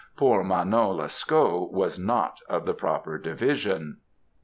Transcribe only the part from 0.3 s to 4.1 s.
Manon Lescaut was not of the proper division.